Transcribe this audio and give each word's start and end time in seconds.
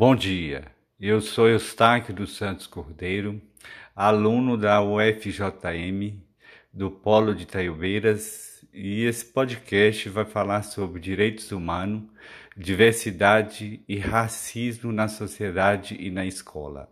Bom 0.00 0.16
dia, 0.16 0.64
eu 0.98 1.20
sou 1.20 1.46
Eustáquio 1.46 2.14
dos 2.14 2.34
Santos 2.34 2.66
Cordeiro, 2.66 3.38
aluno 3.94 4.56
da 4.56 4.82
UFJM, 4.82 6.18
do 6.72 6.90
Polo 6.90 7.34
de 7.34 7.42
Itaiobeiras, 7.42 8.64
e 8.72 9.04
esse 9.04 9.26
podcast 9.26 10.08
vai 10.08 10.24
falar 10.24 10.62
sobre 10.62 11.02
direitos 11.02 11.52
humanos, 11.52 12.04
diversidade 12.56 13.84
e 13.86 13.98
racismo 13.98 14.90
na 14.90 15.06
sociedade 15.06 15.94
e 16.00 16.10
na 16.10 16.24
escola. 16.24 16.90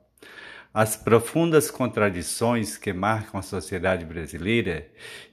As 0.73 0.97
profundas 0.97 1.71
contradições 1.71 2.77
que 2.77 2.93
marcam 2.93 3.41
a 3.41 3.43
sociedade 3.43 4.05
brasileira 4.05 4.87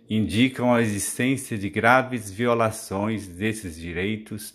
indicam 0.09 0.73
a 0.73 0.81
existência 0.81 1.57
de 1.57 1.69
graves 1.69 2.31
violações 2.31 3.27
desses 3.27 3.75
direitos 3.75 4.53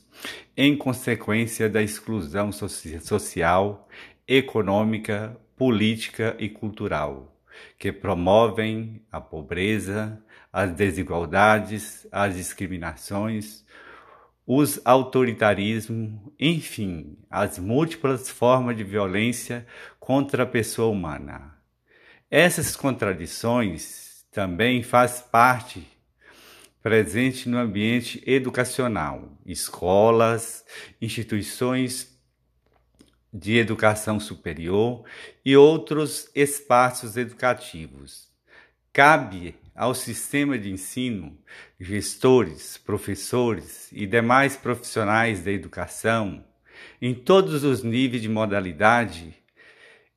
em 0.56 0.76
consequência 0.76 1.68
da 1.68 1.82
exclusão 1.82 2.50
social, 2.52 3.88
econômica, 4.26 5.36
política 5.56 6.34
e 6.38 6.48
cultural, 6.48 7.36
que 7.78 7.92
promovem 7.92 9.02
a 9.12 9.20
pobreza, 9.20 10.22
as 10.52 10.72
desigualdades, 10.72 12.06
as 12.10 12.36
discriminações, 12.36 13.64
os 14.52 14.80
autoritarismos, 14.84 16.10
enfim, 16.36 17.16
as 17.30 17.56
múltiplas 17.56 18.28
formas 18.28 18.76
de 18.76 18.82
violência 18.82 19.64
contra 20.00 20.42
a 20.42 20.46
pessoa 20.46 20.90
humana. 20.90 21.54
Essas 22.28 22.74
contradições 22.74 24.24
também 24.32 24.82
faz 24.82 25.20
parte 25.20 25.86
presente 26.82 27.48
no 27.48 27.58
ambiente 27.58 28.20
educacional, 28.26 29.38
escolas, 29.46 30.64
instituições 31.00 32.20
de 33.32 33.56
educação 33.56 34.18
superior 34.18 35.04
e 35.44 35.56
outros 35.56 36.28
espaços 36.34 37.16
educativos. 37.16 38.28
Cabe 38.92 39.54
ao 39.80 39.94
sistema 39.94 40.58
de 40.58 40.70
ensino, 40.70 41.38
gestores, 41.80 42.76
professores 42.76 43.88
e 43.90 44.04
demais 44.04 44.54
profissionais 44.54 45.42
da 45.42 45.50
educação, 45.50 46.44
em 47.00 47.14
todos 47.14 47.64
os 47.64 47.82
níveis 47.82 48.20
de 48.20 48.28
modalidade, 48.28 49.34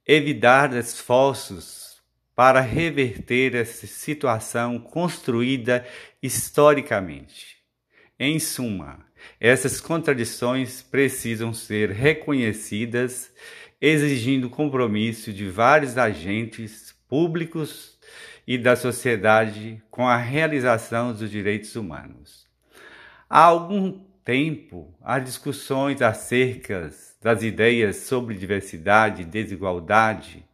evitar 0.05 0.75
esforços 0.75 2.03
para 2.36 2.59
reverter 2.59 3.55
essa 3.55 3.88
situação 3.88 4.78
construída 4.78 5.88
historicamente. 6.22 7.55
Em 8.20 8.39
suma, 8.39 9.00
essas 9.39 9.80
contradições 9.80 10.81
precisam 10.81 11.53
ser 11.53 11.89
reconhecidas, 11.89 13.31
exigindo 13.80 14.50
compromisso 14.50 15.31
de 15.31 15.48
vários 15.48 15.98
agentes 15.98 16.94
públicos 17.08 17.94
e 18.47 18.58
da 18.58 18.75
sociedade 18.75 19.81
com 19.89 20.08
a 20.08 20.17
realização 20.17 21.13
dos 21.13 21.30
direitos 21.30 21.75
humanos. 21.75 22.47
Há 23.30 23.44
algum 23.44 23.99
tempo, 24.23 24.94
as 25.02 25.23
discussões 25.23 26.02
acerca 26.02 26.89
das 27.21 27.41
ideias 27.41 27.97
sobre 27.97 28.36
diversidade, 28.36 29.23
desigualdade 29.23 30.45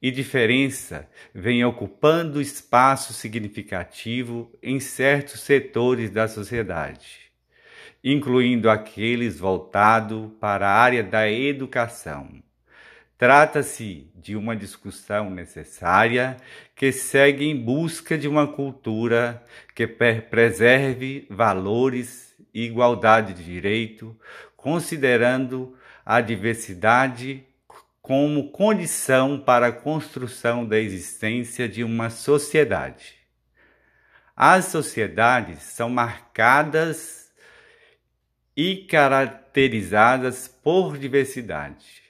e 0.00 0.10
diferença 0.10 1.08
vêm 1.32 1.64
ocupando 1.64 2.40
espaço 2.40 3.12
significativo 3.12 4.52
em 4.60 4.80
certos 4.80 5.40
setores 5.40 6.10
da 6.10 6.26
sociedade, 6.26 7.30
incluindo 8.02 8.68
aqueles 8.68 9.38
voltados 9.38 10.28
para 10.40 10.68
a 10.68 10.74
área 10.74 11.04
da 11.04 11.30
educação 11.30 12.42
Trata-se 13.22 14.10
de 14.16 14.34
uma 14.34 14.56
discussão 14.56 15.30
necessária 15.30 16.36
que 16.74 16.90
segue 16.90 17.44
em 17.44 17.56
busca 17.56 18.18
de 18.18 18.26
uma 18.26 18.48
cultura 18.48 19.40
que 19.76 19.86
preserve 19.86 21.24
valores 21.30 22.34
e 22.52 22.64
igualdade 22.64 23.32
de 23.32 23.44
direito, 23.44 24.18
considerando 24.56 25.78
a 26.04 26.20
diversidade 26.20 27.44
como 28.00 28.50
condição 28.50 29.38
para 29.38 29.68
a 29.68 29.72
construção 29.72 30.66
da 30.66 30.80
existência 30.80 31.68
de 31.68 31.84
uma 31.84 32.10
sociedade. 32.10 33.14
As 34.34 34.64
sociedades 34.64 35.62
são 35.62 35.88
marcadas 35.88 37.30
e 38.56 38.78
caracterizadas 38.78 40.48
por 40.48 40.98
diversidade 40.98 42.01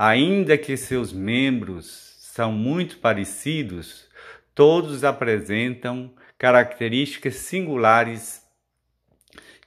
Ainda 0.00 0.56
que 0.56 0.76
seus 0.76 1.12
membros 1.12 2.14
são 2.20 2.52
muito 2.52 2.98
parecidos, 2.98 4.06
todos 4.54 5.02
apresentam 5.02 6.14
características 6.38 7.34
singulares 7.34 8.40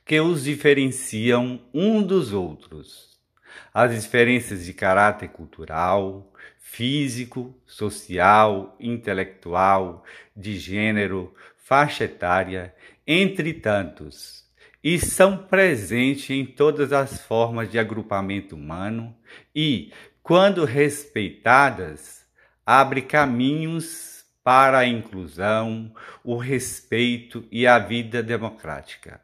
que 0.05 0.21
os 0.21 0.45
diferenciam 0.45 1.61
um 1.73 2.01
dos 2.01 2.31
outros. 2.31 3.19
As 3.73 3.93
diferenças 4.01 4.63
de 4.63 4.73
caráter 4.73 5.27
cultural, 5.27 6.31
físico, 6.61 7.53
social, 7.65 8.77
intelectual, 8.79 10.05
de 10.33 10.57
gênero, 10.57 11.35
faixa 11.57 12.05
etária, 12.05 12.73
entre 13.05 13.53
tantos, 13.53 14.49
e 14.83 14.97
são 14.97 15.37
presentes 15.37 16.29
em 16.29 16.45
todas 16.45 16.91
as 16.93 17.21
formas 17.21 17.69
de 17.69 17.77
agrupamento 17.77 18.55
humano 18.55 19.15
e, 19.53 19.91
quando 20.23 20.65
respeitadas, 20.65 22.25
abre 22.65 23.01
caminhos 23.01 24.23
para 24.43 24.79
a 24.79 24.85
inclusão, 24.85 25.93
o 26.23 26.37
respeito 26.37 27.45
e 27.51 27.67
a 27.67 27.77
vida 27.79 28.23
democrática. 28.23 29.19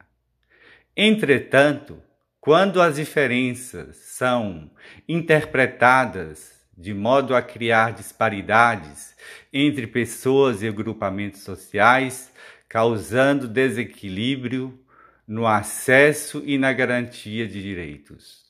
Entretanto, 0.96 2.02
quando 2.40 2.82
as 2.82 2.96
diferenças 2.96 3.98
são 3.98 4.72
interpretadas 5.08 6.58
de 6.78 6.94
modo 6.94 7.36
a 7.36 7.42
criar 7.42 7.92
disparidades 7.94 9.16
entre 9.52 9.88
pessoas 9.88 10.62
e 10.62 10.68
agrupamentos 10.68 11.42
sociais, 11.42 12.32
causando 12.70 13.48
desequilíbrio 13.48 14.80
no 15.28 15.48
acesso 15.48 16.44
e 16.46 16.58
na 16.58 16.72
garantia 16.72 17.48
de 17.48 17.62
direitos. 17.62 18.46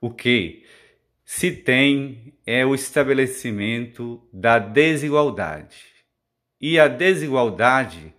O 0.00 0.10
que, 0.10 0.61
se 1.34 1.50
tem 1.50 2.34
é 2.46 2.64
o 2.64 2.74
estabelecimento 2.74 4.22
da 4.30 4.58
desigualdade. 4.58 5.78
E 6.60 6.78
a 6.78 6.86
desigualdade 6.86 8.14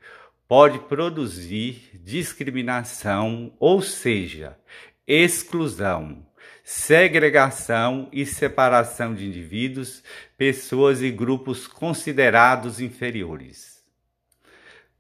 pode 0.47 0.79
produzir 0.79 1.91
discriminação, 1.93 3.55
ou 3.59 3.83
seja, 3.83 4.57
exclusão, 5.05 6.25
segregação 6.63 8.09
e 8.11 8.25
separação 8.25 9.13
de 9.13 9.27
indivíduos, 9.27 10.03
pessoas 10.35 11.03
e 11.03 11.11
grupos 11.11 11.67
considerados 11.67 12.81
inferiores. 12.81 13.83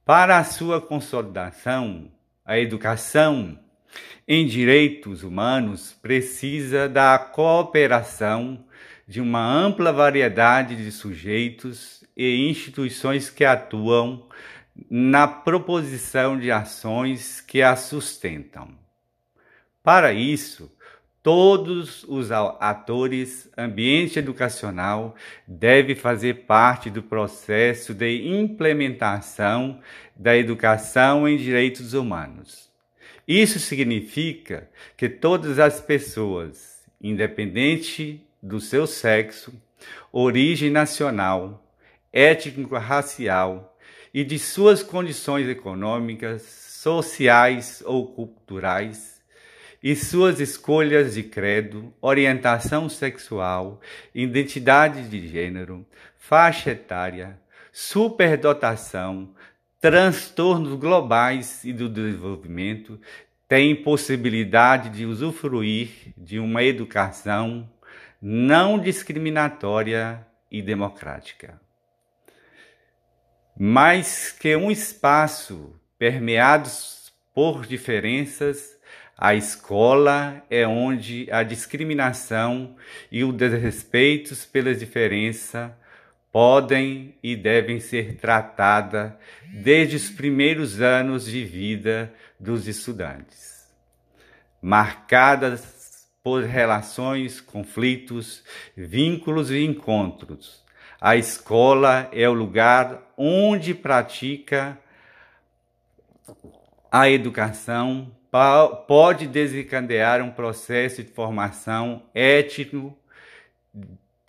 Para 0.05 0.37
a 0.37 0.43
sua 0.43 0.79
consolidação, 0.79 2.11
a 2.45 2.59
educação 2.59 3.59
em 4.27 4.45
direitos 4.45 5.23
humanos 5.23 5.95
precisa 6.01 6.87
da 6.87 7.17
cooperação 7.17 8.63
de 9.07 9.19
uma 9.19 9.45
ampla 9.45 9.91
variedade 9.91 10.75
de 10.75 10.91
sujeitos 10.91 12.03
e 12.15 12.49
instituições 12.49 13.29
que 13.29 13.43
atuam 13.43 14.27
na 14.89 15.27
proposição 15.27 16.39
de 16.39 16.51
ações 16.51 17.41
que 17.41 17.61
a 17.61 17.75
sustentam. 17.75 18.69
Para 19.83 20.13
isso, 20.13 20.71
todos 21.21 22.03
os 22.05 22.31
atores 22.31 23.49
ambiente 23.57 24.17
educacional 24.17 25.15
devem 25.47 25.95
fazer 25.95 26.45
parte 26.45 26.89
do 26.89 27.03
processo 27.03 27.93
de 27.93 28.27
implementação 28.27 29.79
da 30.15 30.35
educação 30.35 31.27
em 31.27 31.37
direitos 31.37 31.93
humanos. 31.93 32.72
Isso 33.27 33.59
significa 33.59 34.69
que 34.97 35.07
todas 35.07 35.59
as 35.59 35.79
pessoas, 35.79 36.83
independente 37.01 38.21
do 38.41 38.59
seu 38.59 38.85
sexo, 38.85 39.53
origem 40.11 40.69
nacional, 40.69 41.65
étnico-racial 42.11 43.77
e 44.13 44.23
de 44.23 44.37
suas 44.37 44.83
condições 44.83 45.47
econômicas, 45.47 46.41
sociais 46.41 47.81
ou 47.85 48.07
culturais, 48.07 49.13
e 49.81 49.97
suas 49.97 50.39
escolhas 50.39 51.15
de 51.15 51.23
credo, 51.23 51.93
orientação 52.01 52.87
sexual, 52.87 53.81
identidade 54.15 55.09
de 55.09 55.27
gênero, 55.27 55.85
faixa 56.17 56.71
etária, 56.71 57.37
superdotação, 57.69 59.35
transtornos 59.83 60.79
globais 60.79 61.65
e 61.65 61.73
do 61.73 61.89
desenvolvimento 61.89 62.97
têm 63.49 63.75
possibilidade 63.75 64.89
de 64.89 65.05
usufruir 65.05 65.89
de 66.15 66.39
uma 66.39 66.63
educação 66.63 67.69
não 68.21 68.79
discriminatória 68.79 70.25
e 70.49 70.61
democrática. 70.61 71.59
Mais 73.59 74.31
que 74.31 74.55
um 74.55 74.71
espaço 74.71 75.75
permeado 75.99 76.69
por 77.35 77.65
diferenças, 77.65 78.79
a 79.17 79.35
escola 79.35 80.41
é 80.49 80.65
onde 80.65 81.27
a 81.29 81.43
discriminação 81.43 82.77
e 83.11 83.21
o 83.25 83.33
desrespeito 83.33 84.33
pelas 84.47 84.79
diferenças 84.79 85.71
podem 86.33 87.13
e 87.21 87.35
devem 87.35 87.79
ser 87.79 88.15
tratadas 88.15 89.13
desde 89.53 89.95
os 89.95 90.09
primeiros 90.09 90.81
anos 90.81 91.25
de 91.25 91.45
vida 91.45 92.11
dos 92.39 92.67
estudantes, 92.67 93.71
marcadas 94.59 96.07
por 96.23 96.41
relações, 96.41 97.39
conflitos, 97.39 98.43
vínculos 98.75 99.51
e 99.51 99.63
encontros. 99.63 100.63
A 100.99 101.15
escola 101.15 102.09
é 102.11 102.27
o 102.27 102.33
lugar 102.33 103.13
onde 103.15 103.75
pratica 103.75 104.79
a 106.91 107.07
educação, 107.09 108.11
pode 108.87 109.27
desencadear 109.27 110.19
um 110.23 110.31
processo 110.31 111.03
de 111.03 111.11
formação 111.11 112.01
étnico 112.15 112.97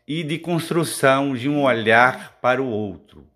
e 0.06 0.22
de 0.22 0.38
construção 0.38 1.34
de 1.34 1.48
um 1.48 1.62
olhar 1.62 2.38
para 2.40 2.62
o 2.62 2.68
outro, 2.68 3.26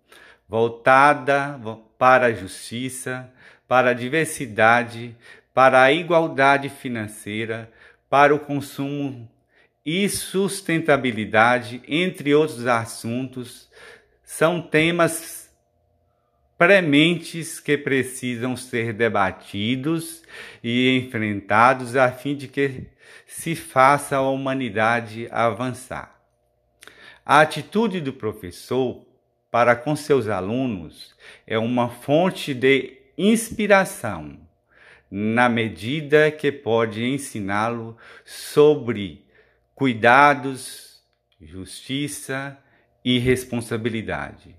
voltada 0.47 1.59
para 1.97 2.27
a 2.27 2.33
justiça, 2.33 3.31
para 3.67 3.89
a 3.89 3.93
diversidade, 3.93 5.15
para 5.53 5.81
a 5.81 5.91
igualdade 5.91 6.69
financeira, 6.69 7.71
para 8.09 8.33
o 8.33 8.39
consumo 8.39 9.29
e 9.85 10.07
sustentabilidade, 10.07 11.81
entre 11.87 12.33
outros 12.33 12.67
assuntos, 12.67 13.69
são 14.23 14.61
temas 14.61 15.49
prementes 16.57 17.59
que 17.59 17.77
precisam 17.77 18.55
ser 18.55 18.93
debatidos 18.93 20.21
e 20.63 20.97
enfrentados 20.97 21.95
a 21.95 22.11
fim 22.11 22.35
de 22.35 22.47
que 22.47 22.87
se 23.25 23.55
faça 23.55 24.17
a 24.17 24.29
humanidade 24.29 25.27
avançar. 25.31 26.18
A 27.31 27.41
atitude 27.41 28.01
do 28.01 28.11
professor 28.11 29.05
para 29.51 29.75
com 29.75 29.95
seus 29.95 30.27
alunos 30.27 31.15
é 31.45 31.59
uma 31.59 31.87
fonte 31.87 32.55
de 32.55 32.97
inspiração 33.15 34.39
na 35.11 35.47
medida 35.47 36.31
que 36.31 36.51
pode 36.51 37.05
ensiná-lo 37.05 37.95
sobre 38.25 39.27
cuidados, 39.75 41.03
justiça 41.39 42.57
e 43.05 43.19
responsabilidade. 43.19 44.55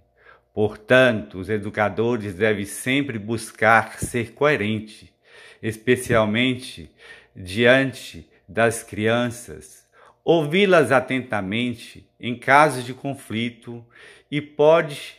Portanto, 0.55 1.41
os 1.41 1.49
educadores 1.49 2.35
devem 2.35 2.67
sempre 2.67 3.19
buscar 3.19 3.99
ser 3.99 4.33
coerentes, 4.33 5.09
especialmente 5.61 6.89
diante 7.35 8.31
das 8.49 8.85
crianças, 8.85 9.90
ouvi-las 10.33 10.93
atentamente 10.93 12.09
em 12.21 12.39
casos 12.39 12.85
de 12.85 12.95
conflito 12.95 13.85
e 14.31 14.41
pode 14.41 15.17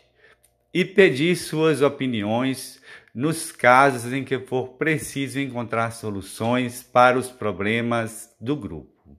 e 0.73 0.85
pedir 0.85 1.35
suas 1.35 1.81
opiniões 1.81 2.81
nos 3.13 3.51
casos 3.51 4.13
em 4.13 4.23
que 4.23 4.39
for 4.39 4.69
preciso 4.75 5.37
encontrar 5.37 5.91
soluções 5.91 6.81
para 6.81 7.19
os 7.19 7.29
problemas 7.29 8.33
do 8.39 8.55
grupo. 8.55 9.17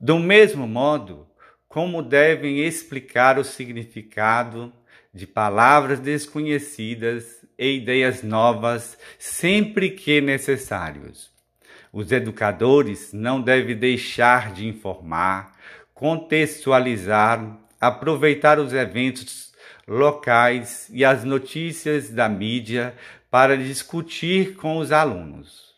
Do 0.00 0.20
mesmo 0.20 0.68
modo, 0.68 1.26
como 1.66 2.00
devem 2.00 2.60
explicar 2.60 3.40
o 3.40 3.44
significado 3.44 4.72
de 5.12 5.26
palavras 5.26 5.98
desconhecidas 5.98 7.44
e 7.58 7.78
ideias 7.78 8.22
novas 8.22 8.96
sempre 9.18 9.90
que 9.90 10.20
necessários. 10.20 11.33
Os 11.94 12.10
educadores 12.10 13.12
não 13.12 13.40
devem 13.40 13.76
deixar 13.76 14.52
de 14.52 14.66
informar, 14.66 15.54
contextualizar, 15.94 17.56
aproveitar 17.80 18.58
os 18.58 18.72
eventos 18.72 19.52
locais 19.86 20.88
e 20.90 21.04
as 21.04 21.22
notícias 21.22 22.10
da 22.10 22.28
mídia 22.28 22.96
para 23.30 23.56
discutir 23.56 24.56
com 24.56 24.78
os 24.78 24.90
alunos. 24.90 25.72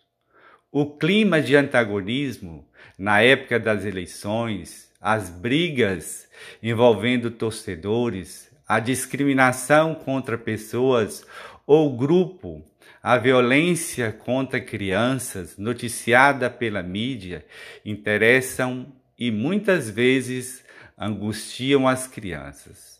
O 0.72 0.86
clima 0.96 1.38
de 1.42 1.54
antagonismo 1.54 2.66
na 2.98 3.20
época 3.20 3.60
das 3.60 3.84
eleições, 3.84 4.90
as 4.98 5.28
brigas 5.28 6.26
envolvendo 6.62 7.30
torcedores, 7.30 8.50
a 8.66 8.80
discriminação 8.80 9.94
contra 9.94 10.38
pessoas 10.38 11.26
ou 11.66 11.94
grupo, 11.94 12.64
a 13.06 13.16
violência 13.16 14.10
contra 14.10 14.60
crianças 14.60 15.56
noticiada 15.56 16.50
pela 16.50 16.82
mídia 16.82 17.46
interessam 17.84 18.92
e 19.16 19.30
muitas 19.30 19.88
vezes 19.88 20.64
angustiam 20.98 21.86
as 21.86 22.08
crianças 22.08 22.96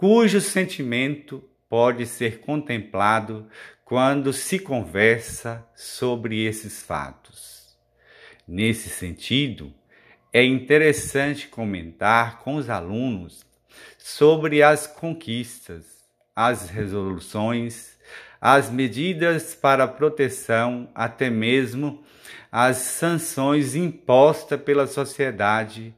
cujo 0.00 0.40
sentimento 0.40 1.44
pode 1.68 2.06
ser 2.06 2.40
contemplado 2.40 3.46
quando 3.84 4.32
se 4.32 4.58
conversa 4.58 5.62
sobre 5.76 6.42
esses 6.42 6.82
fatos. 6.82 7.76
Nesse 8.48 8.88
sentido, 8.88 9.70
é 10.32 10.42
interessante 10.42 11.48
comentar 11.48 12.38
com 12.38 12.54
os 12.54 12.70
alunos 12.70 13.44
sobre 13.98 14.62
as 14.62 14.86
conquistas, 14.86 15.84
as 16.34 16.70
resoluções, 16.70 17.99
as 18.40 18.70
medidas 18.70 19.54
para 19.54 19.86
proteção, 19.86 20.88
até 20.94 21.28
mesmo 21.28 22.02
as 22.50 22.78
sanções 22.78 23.74
impostas 23.74 24.60
pela 24.60 24.86
sociedade 24.86 25.94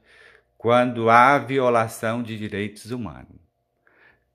quando 0.58 1.08
há 1.08 1.38
violação 1.38 2.22
de 2.22 2.36
direitos 2.36 2.90
humanos. 2.90 3.40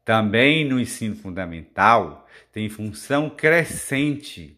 Também 0.04 0.64
no 0.66 0.80
ensino 0.80 1.16
fundamental 1.16 2.28
tem 2.52 2.70
função 2.70 3.30
crescente 3.30 4.58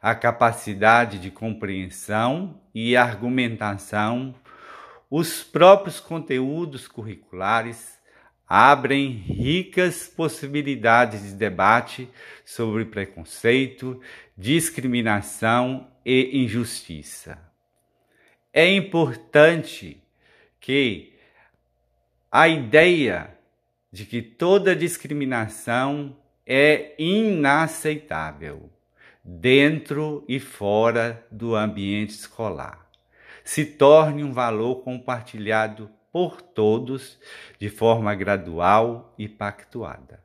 a 0.00 0.14
capacidade 0.14 1.18
de 1.18 1.30
compreensão 1.30 2.58
e 2.74 2.96
argumentação. 2.96 4.34
Os 5.10 5.42
próprios 5.42 6.00
conteúdos 6.00 6.88
curriculares 6.88 7.99
abrem 8.52 9.10
ricas 9.10 10.08
possibilidades 10.08 11.22
de 11.22 11.34
debate 11.34 12.08
sobre 12.44 12.84
preconceito, 12.84 14.00
discriminação 14.36 15.86
e 16.04 16.42
injustiça. 16.42 17.38
É 18.52 18.68
importante 18.68 20.02
que 20.58 21.12
a 22.28 22.48
ideia 22.48 23.38
de 23.92 24.04
que 24.04 24.20
toda 24.20 24.74
discriminação 24.74 26.16
é 26.44 26.96
inaceitável, 26.98 28.68
dentro 29.22 30.24
e 30.26 30.40
fora 30.40 31.24
do 31.30 31.54
ambiente 31.54 32.10
escolar. 32.10 32.84
Se 33.44 33.64
torne 33.64 34.24
um 34.24 34.32
valor 34.32 34.82
compartilhado 34.82 35.88
por 36.12 36.42
todos 36.42 37.18
de 37.58 37.68
forma 37.68 38.14
gradual 38.14 39.14
e 39.18 39.28
pactuada. 39.28 40.22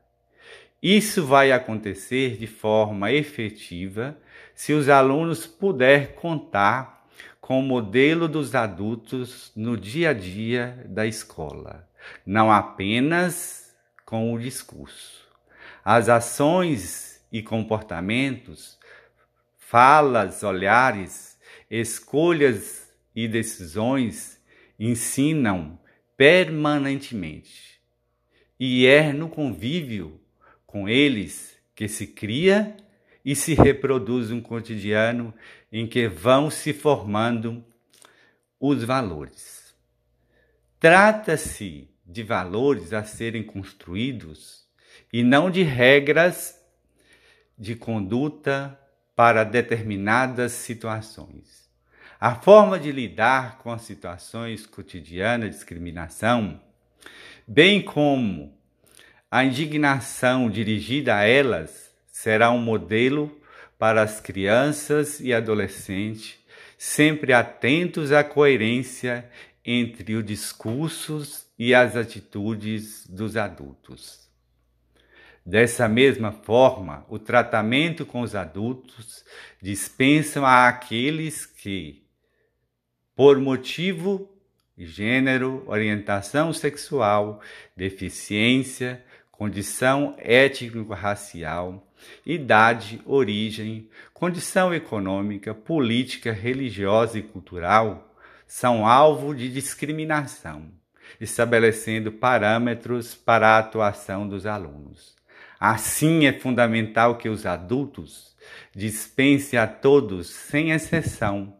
Isso 0.81 1.25
vai 1.25 1.51
acontecer 1.51 2.37
de 2.37 2.47
forma 2.47 3.11
efetiva 3.11 4.17
se 4.53 4.73
os 4.73 4.89
alunos 4.89 5.47
puder 5.47 6.15
contar 6.15 7.07
com 7.41 7.59
o 7.59 7.63
modelo 7.63 8.27
dos 8.27 8.55
adultos 8.55 9.51
no 9.55 9.77
dia 9.77 10.09
a 10.09 10.13
dia 10.13 10.85
da 10.87 11.05
escola 11.05 11.87
não 12.25 12.51
apenas 12.51 13.75
com 14.05 14.33
o 14.33 14.39
discurso. 14.39 15.25
As 15.83 16.09
ações 16.09 17.23
e 17.31 17.41
comportamentos, 17.41 18.77
falas, 19.57 20.43
olhares, 20.43 21.37
escolhas 21.69 22.89
e 23.15 23.27
decisões 23.27 24.39
ensinam 24.79 25.79
permanentemente. 26.17 27.81
E 28.59 28.85
é 28.85 29.11
no 29.11 29.29
convívio 29.29 30.19
com 30.65 30.87
eles 30.87 31.57
que 31.75 31.87
se 31.87 32.07
cria 32.07 32.75
e 33.23 33.35
se 33.35 33.53
reproduz 33.53 34.31
um 34.31 34.39
cotidiano 34.39 35.33
em 35.71 35.87
que 35.87 36.07
vão 36.07 36.49
se 36.49 36.73
formando 36.73 37.63
os 38.59 38.83
valores. 38.83 39.75
Trata-se 40.79 41.89
de 42.05 42.23
valores 42.23 42.93
a 42.93 43.03
serem 43.03 43.43
construídos 43.43 44.67
e 45.11 45.23
não 45.23 45.49
de 45.49 45.63
regras 45.63 46.61
de 47.57 47.75
conduta 47.75 48.79
para 49.15 49.43
determinadas 49.43 50.51
situações. 50.51 51.64
A 52.19 52.35
forma 52.35 52.79
de 52.79 52.91
lidar 52.91 53.57
com 53.57 53.71
as 53.71 53.81
situações 53.81 54.65
cotidianas 54.65 55.49
de 55.49 55.55
discriminação, 55.55 56.61
bem 57.45 57.81
como 57.81 58.57
a 59.29 59.43
indignação 59.43 60.49
dirigida 60.49 61.17
a 61.17 61.23
elas, 61.23 61.93
será 62.07 62.51
um 62.51 62.61
modelo 62.61 63.37
para 63.77 64.01
as 64.01 64.21
crianças 64.21 65.19
e 65.19 65.33
adolescentes, 65.33 66.39
sempre 66.77 67.33
atentos 67.33 68.13
à 68.13 68.23
coerência 68.23 69.29
entre 69.63 70.15
os 70.15 70.25
discursos 70.25 71.45
e 71.59 71.75
as 71.75 71.97
atitudes 71.97 73.05
dos 73.07 73.35
adultos. 73.35 74.29
Dessa 75.45 75.87
mesma 75.87 76.31
forma, 76.31 77.05
o 77.09 77.19
tratamento 77.19 78.05
com 78.05 78.21
os 78.21 78.33
adultos 78.33 79.23
dispensam 79.61 80.45
àqueles 80.45 81.45
que, 81.45 82.04
por 83.15 83.39
motivo 83.39 84.29
gênero, 84.77 85.63
orientação 85.67 86.51
sexual, 86.51 87.39
deficiência, 87.75 89.03
condição 89.31 90.15
étnico-racial, 90.17 91.87
idade, 92.25 93.01
origem, 93.05 93.89
condição 94.13 94.73
econômica, 94.73 95.53
política, 95.53 96.31
religiosa 96.31 97.17
e 97.17 97.23
cultural, 97.23 98.13
são 98.45 98.85
alvo 98.85 99.33
de 99.33 99.51
discriminação, 99.51 100.69
estabelecendo 101.19 102.11
parâmetros 102.11 103.15
para 103.15 103.49
a 103.49 103.59
atuação 103.59 104.27
dos 104.27 104.45
alunos. 104.45 105.15
Assim, 105.59 106.25
é 106.25 106.33
fundamental 106.33 107.17
que 107.17 107.29
os 107.29 107.45
adultos 107.45 108.35
dispensem 108.75 109.57
a 109.57 109.65
todos, 109.65 110.27
sem 110.27 110.71
exceção, 110.71 111.57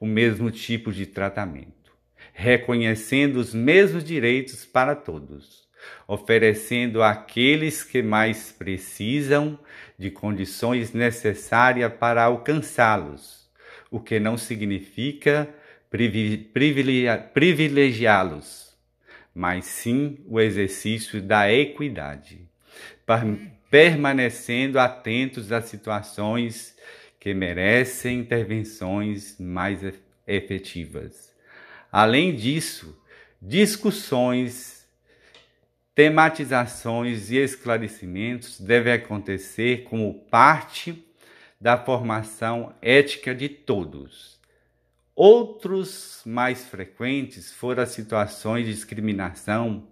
o 0.00 0.06
mesmo 0.06 0.50
tipo 0.50 0.92
de 0.92 1.06
tratamento, 1.06 1.92
reconhecendo 2.32 3.36
os 3.36 3.52
mesmos 3.54 4.04
direitos 4.04 4.64
para 4.64 4.94
todos, 4.94 5.68
oferecendo 6.06 7.02
àqueles 7.02 7.82
que 7.82 8.02
mais 8.02 8.52
precisam 8.52 9.58
de 9.98 10.10
condições 10.10 10.92
necessárias 10.92 11.92
para 11.92 12.22
alcançá-los, 12.24 13.48
o 13.90 13.98
que 13.98 14.20
não 14.20 14.36
significa 14.36 15.48
privilegiá-los, 17.32 18.76
mas 19.34 19.64
sim 19.64 20.18
o 20.26 20.38
exercício 20.40 21.22
da 21.22 21.50
equidade, 21.52 22.48
permanecendo 23.70 24.78
atentos 24.78 25.50
às 25.52 25.64
situações 25.64 26.76
que 27.28 27.34
merecem 27.34 28.20
intervenções 28.20 29.36
mais 29.38 29.80
efetivas. 30.26 31.36
Além 31.92 32.34
disso, 32.34 32.98
discussões, 33.40 34.88
tematizações 35.94 37.30
e 37.30 37.36
esclarecimentos 37.36 38.58
devem 38.58 38.94
acontecer 38.94 39.84
como 39.84 40.14
parte 40.30 41.04
da 41.60 41.76
formação 41.76 42.74
ética 42.80 43.34
de 43.34 43.50
todos 43.50 44.38
Outros 45.20 46.22
mais 46.24 46.64
frequentes 46.66 47.52
foram 47.52 47.82
as 47.82 47.88
situações 47.88 48.64
de 48.64 48.72
discriminação. 48.72 49.84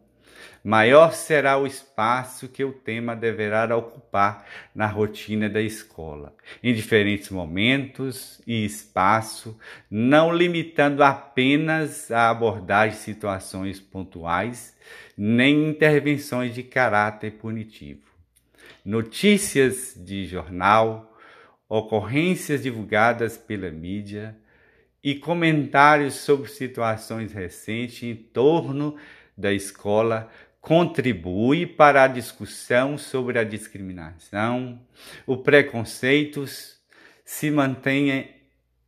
Maior 0.62 1.12
será 1.12 1.56
o 1.58 1.66
espaço 1.66 2.48
que 2.48 2.64
o 2.64 2.72
tema 2.72 3.14
deverá 3.14 3.76
ocupar 3.76 4.44
na 4.74 4.86
rotina 4.86 5.48
da 5.48 5.60
escola, 5.60 6.34
em 6.62 6.74
diferentes 6.74 7.30
momentos 7.30 8.40
e 8.46 8.64
espaço, 8.64 9.58
não 9.90 10.34
limitando 10.34 11.02
apenas 11.04 12.10
a 12.10 12.30
abordar 12.30 12.92
situações 12.94 13.78
pontuais, 13.78 14.76
nem 15.16 15.68
intervenções 15.70 16.54
de 16.54 16.62
caráter 16.62 17.32
punitivo. 17.32 18.02
Notícias 18.84 19.94
de 19.96 20.26
jornal, 20.26 21.16
ocorrências 21.68 22.62
divulgadas 22.62 23.36
pela 23.36 23.70
mídia, 23.70 24.36
e 25.06 25.14
comentários 25.14 26.14
sobre 26.14 26.50
situações 26.50 27.32
recentes 27.32 28.02
em 28.02 28.16
torno 28.16 28.96
da 29.36 29.52
escola 29.52 30.30
contribui 30.60 31.64
para 31.64 32.02
a 32.02 32.08
discussão 32.08 32.98
sobre 32.98 33.38
a 33.38 33.44
discriminação, 33.44 34.80
o 35.24 35.36
preconceito 35.36 36.44
se 37.24 37.50
mantenha 37.52 38.28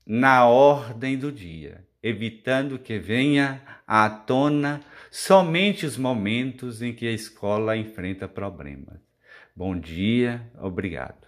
na 0.04 0.44
ordem 0.44 1.16
do 1.16 1.30
dia, 1.30 1.86
evitando 2.02 2.80
que 2.80 2.98
venha 2.98 3.62
à 3.86 4.10
tona 4.10 4.80
somente 5.08 5.86
os 5.86 5.96
momentos 5.96 6.82
em 6.82 6.92
que 6.92 7.06
a 7.06 7.12
escola 7.12 7.76
enfrenta 7.76 8.26
problemas. 8.26 8.98
Bom 9.54 9.78
dia, 9.78 10.42
obrigado. 10.58 11.27